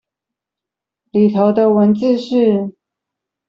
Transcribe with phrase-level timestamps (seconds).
[1.11, 2.73] 裡頭的文字是